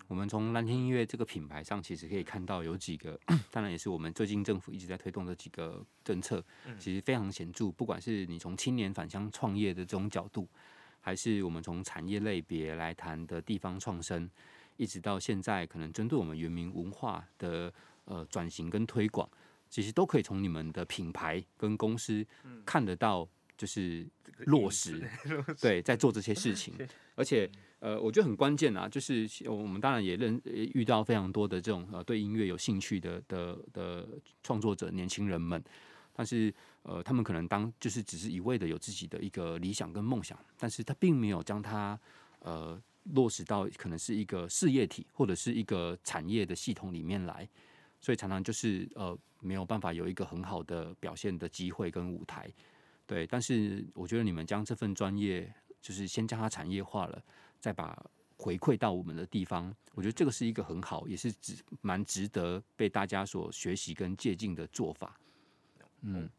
[0.08, 3.20] 我们从蓝天音乐这个品牌上，其实可以看到有几个，
[3.52, 6.44] 当然也是我们最近政府一直在推动的几个政策，
[6.80, 7.72] 其实非常显著。
[7.72, 10.48] 不管是你从青年返乡创业的这种角度，
[11.04, 14.28] 还是我们从产业类别来谈的地方创生。
[14.78, 17.72] 一直到现在，可能针对我们原民文化的
[18.06, 19.30] 呃转型跟推广，
[19.70, 22.26] 其实都可以从你们的品牌跟公司
[22.66, 24.04] 看得到，就是
[24.48, 25.08] 落实，
[25.62, 26.74] 对，在做这 些事情。
[27.14, 34.10] 而且呃，我觉得很关键啊，就是我们当然也认遇到非常多的这种呃对音乐有兴趣的的的
[34.42, 35.64] 创作者年轻人们，
[36.14, 42.00] 但是呃，他们可能当就是只是一味的有自己的一个理想跟梦想，但是他并没有将它
[42.40, 42.82] 呃。
[43.08, 47.46] 落实到可能是一个事业体或者是一个产业的系统里面来，
[48.00, 52.50] 所以常常就是呃没有办法有一个很好的表现的机会跟舞台，
[53.06, 53.28] 对。
[53.28, 57.22] 但是我觉得你们将这份专业就是先将它产业化了，
[57.60, 58.02] 再把
[58.38, 65.20] 回馈到我们的地方，我觉得这个是一个很好，也是值蛮值得被大家所学习跟借鉴的做法。
[66.04, 66.30] 嗯。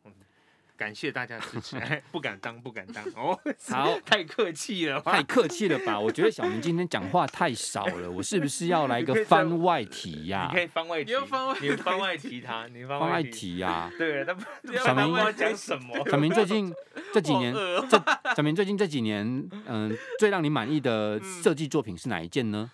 [0.76, 1.76] 感谢大家支持，
[2.10, 3.38] 不敢当，不敢当哦。
[3.68, 5.98] 好， 太客气了，太客气了吧？
[5.98, 10.48] 我觉得小明今天讲话太少了， 我是不是要来个番外题呀？
[10.50, 13.88] 你可以番外题，你番外，你番外题他，你番外题呀？
[13.96, 14.36] 对，他
[14.82, 15.96] 小明要讲什么？
[16.10, 16.74] 小明最近
[17.12, 17.54] 这几年，
[17.88, 18.02] 这
[18.36, 22.72] 小明最近这几年，嗯，最让你满意的设计作品是哪一件呢？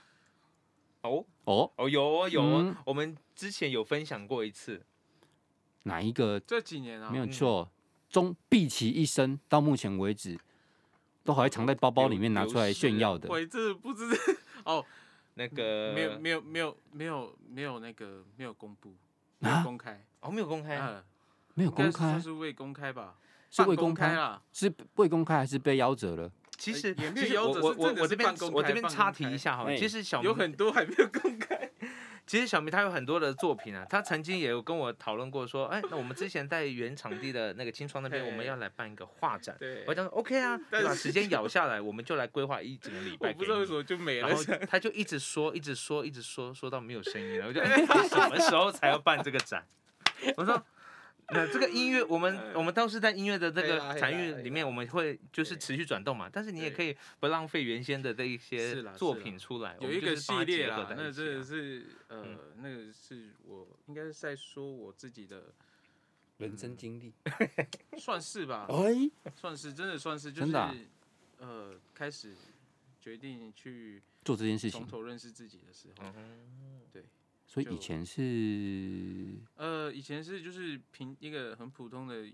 [1.03, 4.83] 哦哦哦，有有，我们之前有分享过一次，
[5.84, 6.38] 哪一个？
[6.40, 7.70] 这几年啊，没有错。
[8.08, 10.36] 终毕其一生，到目前为止，
[11.22, 13.28] 都还会藏在包包里面拿出来炫耀的。
[13.28, 14.16] 我这不知道
[14.66, 14.84] 哦，
[15.34, 18.96] 那个没有没有没有没有没有那个没有公布，
[19.38, 21.02] 没有公开哦，没有公开，
[21.54, 23.14] 没有公开，是未公开吧？
[23.48, 24.42] 是未公开啊？
[24.52, 26.32] 是未公开还是被夭折了？
[26.58, 31.69] 其实也没有夭折，我我我这边我这边插题一下哈，其实小有很多还没有公开。
[32.30, 39.56] 其实小明他有很多的作品啊，他曾经也有跟我讨论过，说，哎，那我们之前在原场地的那个青创那边，我们要来办一个画展。
[39.58, 40.94] 对，我讲说 OK 啊， 对把？
[40.94, 43.30] 时间咬下来，我们就来规划一整个礼拜。
[43.30, 44.28] 我不知道为什么就没了。
[44.28, 47.48] 然后他就一直说，一直说，一直说，说到没有声音了。
[47.48, 49.66] 我就，哎，什么时候才要办这个展？
[50.38, 50.64] 我说。
[51.32, 56.28] 那这个音乐，我们我们倒是在音乐的这个产业里面，我们会就是持续转动嘛。
[56.32, 59.76] 但是你也可以不浪费原先的这一些作品出来。
[59.80, 62.24] 有一个系列啦，那真的是呃，
[62.56, 65.54] 那个是我应该是在说我自己的
[66.38, 67.12] 人生经历，
[67.98, 68.66] 算是吧？
[68.72, 70.52] 哎，算是真的算是，就是
[71.38, 72.34] 呃，开始
[73.00, 76.22] 决定去做这件事情，从头认识自己的时候，对。
[77.50, 82.24] 所以以前是呃，以前是就是凭一个很普通的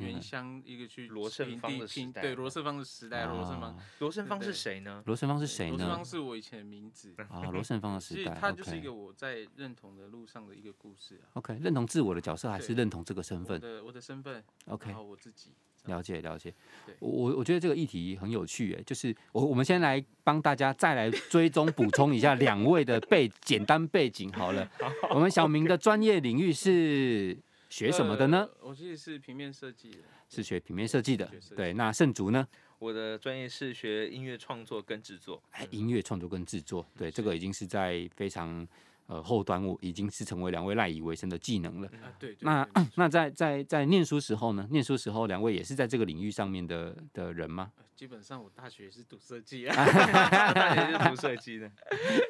[0.00, 5.02] 原乡一个去罗胜芳的时代，对罗胜芳的时代，罗胜芳，罗胜芳是谁呢？
[5.04, 5.76] 罗胜芳是谁呢？
[5.76, 11.28] 罗胜芳是我以前的名字 啊，罗胜芳的时代，他就是一个我在认同的路上的一个故事啊。
[11.34, 13.56] OK，认同自我的角色还是认同这个身份？
[13.56, 15.52] 我的我的身份，OK，然后我自己。
[15.86, 16.52] 了解了解，
[16.98, 24.68] 我我觉得这个议题很有趣诶，就是我我们先来帮大家再来追踪补充一下两位的背简单背景好了。
[25.10, 27.36] 我们小明的专业领域是
[27.68, 28.48] 学什么的呢？
[28.60, 31.30] 我记得是平面设计的，是学平面设计的。
[31.56, 32.46] 对，那圣竹呢？
[32.78, 35.42] 我的专业是学音乐创作跟制作。
[35.52, 38.66] 哎，音乐创作跟制作，对，这个已经是在非常。
[39.06, 41.88] 呃，后端我已经是成为两位赖以为生的技能了。
[42.02, 42.36] 啊，对。
[42.40, 44.66] 那那在在在念书时候呢？
[44.70, 47.72] 念书时候两位也是在这个领域上面的的人吗？
[47.94, 49.74] 基本上我大学是读设计啊，
[50.52, 51.70] 大学是读设计的。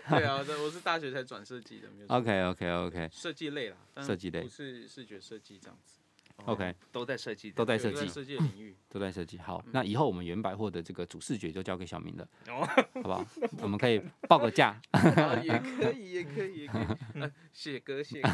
[0.08, 1.88] 对啊，我是大学才转设计的。
[2.06, 3.08] OK OK OK。
[3.12, 5.98] 设计类啦，设计类不是视觉设计这样子。
[6.44, 9.38] OK，都在设计，都在设计，设计领域都在设计。
[9.38, 13.24] 好，那以后我们原百货的这个主视觉就交给小明了， 好不好？
[13.62, 14.80] 我们可以报个价，
[15.42, 17.30] 也 可以，也可以，也可以。
[17.52, 18.30] 写歌，写歌，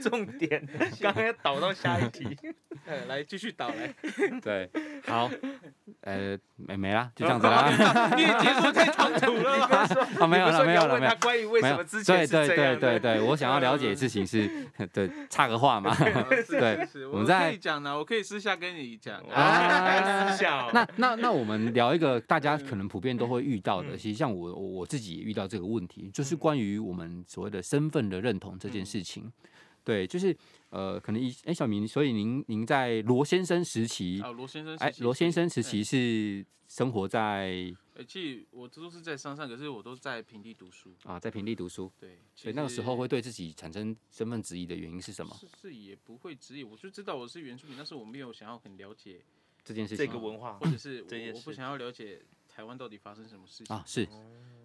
[0.00, 0.64] 重点。
[1.00, 2.24] 刚刚要导到下一题，
[3.08, 3.92] 来继续导来。
[4.40, 4.70] 对，
[5.04, 5.28] 好，
[6.02, 7.68] 呃，没没啦，就这样子啦。
[8.16, 9.66] 你结束太唐突了吗？
[10.20, 11.14] 啊，没有了，没有了，没有。
[11.20, 12.26] 关于为什么之前？
[12.28, 14.48] 对对对对对，我想要了解的事情是，
[14.92, 15.94] 对，插个话嘛。
[16.48, 19.20] 对，我们在可以讲呢，我可以私下跟你讲。
[19.32, 20.70] 啊，私下。
[20.72, 29.32] 那那那我们聊一个 大家可能普遍都会遇到的，其实像我我自己也遇到这个问题，就是关于我们所谓的身份的认同这件事情。
[29.82, 30.36] 对，就是
[30.70, 37.72] 呃，可能一哎，小明，所以您您在罗先生时期，啊，罗先生，哎，罗先生时期是生活在。
[38.04, 41.90] 其实我都是在山上，可是我都在平地读书啊，在平地读书。
[41.98, 45.34] 对，所以那个时候会对自己产生身份质疑的原因是什么？
[45.40, 49.24] 是是也不会质疑，我就知道我是原住民，但是我没有想要很了解
[49.64, 53.82] 这件事情，这个文化，或者是我我不想要了解台湾到底发生什么事情啊。
[53.86, 54.08] 是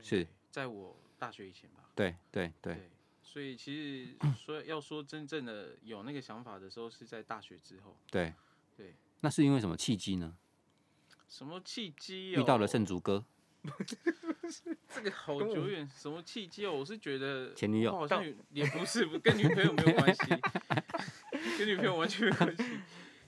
[0.02, 1.90] 是，在我大学以前吧。
[1.96, 2.90] 对对对。
[3.24, 7.96] 所以其实 说要说真正的有那个想法的时候，是在大学之后。
[8.10, 8.34] 对
[8.76, 10.36] 对，那是因为什么契机呢？
[11.32, 12.36] 什么契机？
[12.36, 13.24] 哦遇到了圣竹哥。
[14.94, 16.74] 这个好久远，什么契机哦？
[16.74, 20.22] 我是觉得前女友好像也不是，跟女朋友没有关系，
[21.58, 22.64] 跟女朋友完全没关系。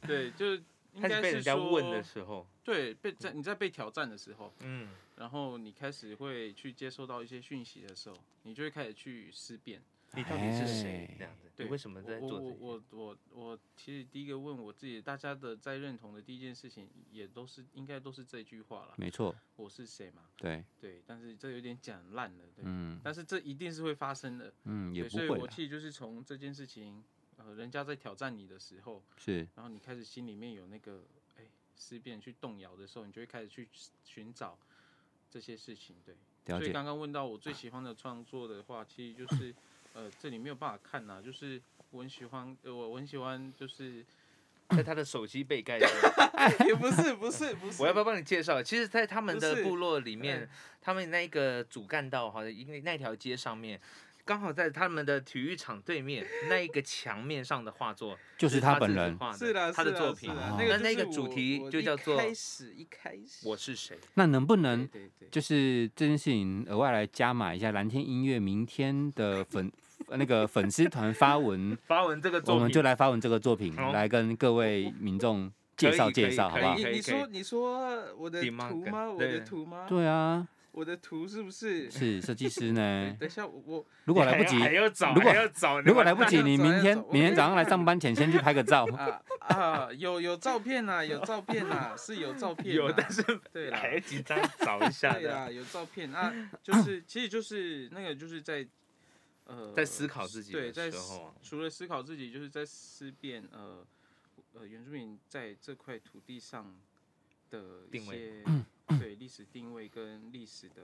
[0.06, 0.62] 对，就是
[0.96, 9.82] 应该是被人家问的时候，对，被在你在被挑战的时候，嗯，然后你开始会去接收到一些讯息的时候，你就会开始去思辨。
[10.16, 11.10] 你到底是谁？
[11.18, 12.46] 这样子，对，为什么在做这？
[12.46, 18.94] 我我我我其实第一个问我自己，大家的在认同的第一件事情，也都是应该都是这句话了。
[18.98, 20.24] 没错，我是谁嘛？
[20.38, 22.64] 对对，但是这有点讲烂了，对。
[22.66, 23.00] 嗯。
[23.04, 24.54] 但是这一定是会发生的。
[24.66, 25.28] 嗯，也不会。
[25.28, 27.04] 所以我其实就是从这件事情，
[27.38, 31.04] 呃，人家在挑战你的时候，是，然后你开始心里面有那个
[31.38, 31.44] 哎
[31.76, 33.68] 思辨去动摇的时候，你就会开始去
[34.04, 34.60] 寻找
[35.32, 36.16] 这些事情，对。
[36.46, 39.56] 所以刚刚问到我最喜欢的创作的话，其实就是
[39.94, 44.04] 呃，这里没有办法看呐，就是我很喜欢，呃，我很喜欢，就是
[44.70, 45.90] 在他的手机被盖上，
[46.68, 48.62] 也不是不是不是，我要不要帮你介绍？
[48.62, 50.50] 其实，在他们的部落里面，
[50.82, 53.80] 他们那个主干道哈，因为那条街上面。
[54.26, 60.34] 刚好在他们的体育场对面 那一个墙面上的画作，就是他本人画的，是的，他的作品。
[60.58, 63.98] 那个那个主题就叫做一开始一开始我是谁？
[64.14, 67.74] 那能不能对对对，就是这件事情额外来加码一下？
[67.74, 69.70] 蓝天音乐明天的粉
[70.18, 76.76] 那个粉丝团发文 发文这个作品，我们就来发文这个作品，好来跟各位民众介绍介绍，好不好？
[76.76, 79.10] 你你说你说我的图吗？
[79.12, 79.86] 我的图吗？
[79.88, 80.48] 对啊。
[80.74, 81.88] 我的图是不是？
[81.92, 83.16] 是设计师呢？
[83.22, 85.32] 等一下，我如果来不及，如果
[85.86, 88.84] 如果来不及，你明天明天早上来上班前先去拍个照。
[88.98, 92.76] 啊啊，有有照片呐，有照片呐，是有照片。
[92.76, 95.14] 有，但是对啦，还要紧张找一下。
[95.14, 96.34] 对啦，有照片啊，
[96.64, 98.66] 就是其实就是那个就是在
[99.46, 100.92] 呃在思考自己对，在
[101.42, 103.86] 除了思考自己，就是在思辨呃
[104.54, 106.76] 呃原住民在这块土地上
[107.50, 108.44] 的一些。
[109.00, 110.84] 对历史定位跟历史的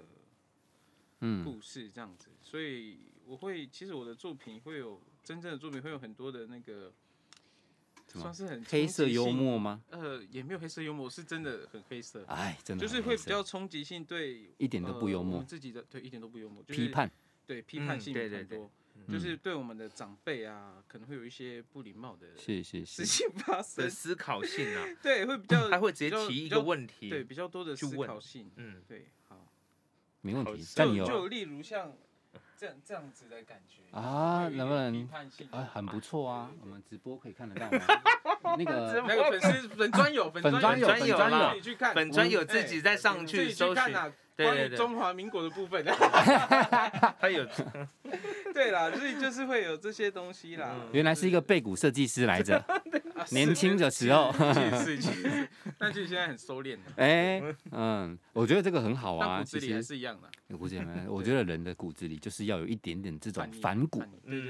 [1.43, 6.91] 故事这样子，嗯、所以我会其实我的作品会有真正的作品会有很多的那个，
[8.07, 9.83] 算是很黑色幽默吗？
[9.89, 12.23] 呃，也没有黑色幽默，是真的很黑色。
[12.27, 15.43] 哎，真的就是会比较冲击性，对，一点都不幽默。
[15.43, 17.11] 自己的对一点都不幽默，就是、批判，
[17.49, 18.29] 对批判性很多。
[18.29, 18.69] 嗯对对对
[19.11, 29.47] 就是对我们的长辈啊，可能会有一些不礼貌的是是事情发生，的思考性啊， 对，会比较，他会直接提一个问题，对，比较多的思考性，嗯，对，好，
[30.21, 30.63] 没问题。
[30.63, 31.91] 就就例如像
[32.55, 35.09] 这样这样子的感觉啊，能不能
[35.49, 37.85] 啊，很不错啊，我们直播可以看得到吗？
[38.59, 43.83] 那个那个粉丝粉专有粉专有粉专有啦，你去看粉专有自己再上去搜寻。
[44.45, 45.83] 关于中华民国的部分，
[47.19, 47.45] 他有，
[48.53, 50.75] 对啦，所以就是会有这些东西啦。
[50.91, 52.63] 原来是一个背骨设计师来着，
[53.31, 54.31] 年轻的时候，
[54.83, 56.81] 是是，但是现在很收敛了。
[56.95, 60.57] 哎，嗯，我觉得这个很好啊，骨子里还是一样的。
[60.57, 64.01] 骨子里，我觉得人的骨子里就是要有一点点这种反骨，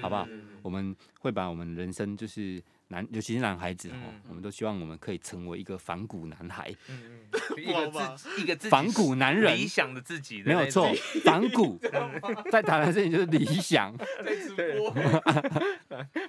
[0.01, 0.27] 好不好？
[0.61, 2.61] 我们会把我们人生就是。
[2.91, 3.93] 男，尤其是男孩子哦，
[4.27, 6.69] 我们都希望我们可以成为一个反骨男孩，
[7.55, 10.91] 一个自一个反骨男人，理想的自己，没有错，
[11.23, 11.79] 反骨
[12.51, 13.95] 在谈的事情就是理想。
[14.25, 14.91] 在直播，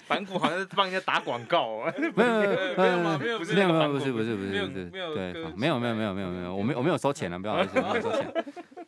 [0.05, 1.83] 反骨好像是帮人家打广告，
[2.15, 8.31] 没有没有没有没有没有不是没有不是不是不是不是对，没有没有没有没有没有，我没我没有收钱了，不要不要收钱。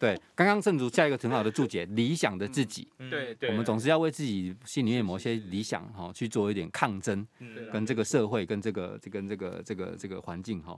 [0.04, 2.86] 对，刚刚正主下一个很好的注解，理想的自己。
[3.10, 7.26] 对对，我们总是要为自己心里面某些理想哈去做一点抗争，
[7.72, 10.78] 跟这个社会，跟这个这跟这个这个这个环境哈。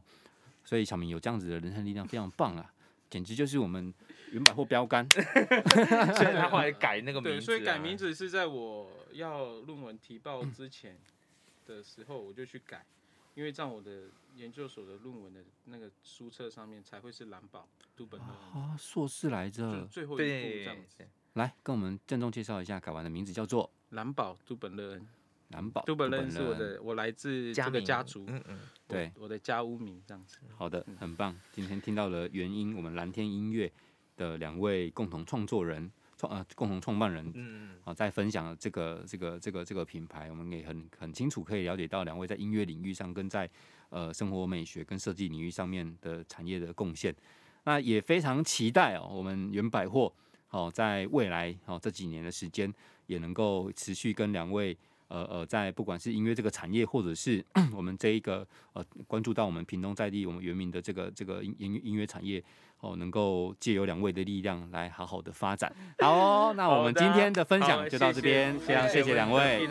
[0.64, 2.72] 所以小明有这样子的人生力量，非常棒啊，
[3.10, 3.92] 简直就是我们
[4.32, 5.10] 原百货标杆。
[5.10, 10.96] 所以他后来改那个名字，所以改名字是在我要论文提报之前
[11.66, 12.86] 的时候，我就去改，
[13.36, 14.10] 因为在我的。
[14.36, 17.66] 研究所的论文的那个书册上面才会是蓝宝
[17.96, 21.08] 都本乐啊，硕士来着，最后一步这样子。
[21.36, 25.08] 来跟我们郑重介绍一下改完的名字叫做蓝宝杜本乐恩。
[25.52, 28.60] 蓝宝杜本乐恩是我的，我来自这个家族，嗯嗯，
[28.90, 30.38] 对，我的家屋名这样子。
[30.58, 31.34] 好的，很棒。
[31.54, 33.72] 今天听到了原因，我们蓝天音乐
[34.18, 35.90] 的两位共同创作人。
[36.26, 43.50] 创呃共同创办人，嗯好，在分享这个这个这个这个品牌，我们也很很清楚可以了解到两位在音乐领域上跟在
[43.90, 47.16] 呃生活美学跟设计领域上面的产业的贡献。
[47.64, 50.12] 那也非常期待哦，我们原百货
[50.48, 52.72] 好在未来好这几年的时间
[53.08, 62.44] 也能够持续跟两位呃呃在不管是音乐这个产业，或者是我们这一个呃关注到我们屏东在地我们原民的这个这个音音音乐产业。
[62.86, 65.74] 哦，能够借由两位的力量来好好的发展。
[66.00, 69.68] 好哦，那我们今天的分享就到这边，非常谢谢两位，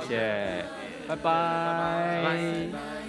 [0.00, 0.64] 谢谢，
[1.08, 3.01] 拜拜。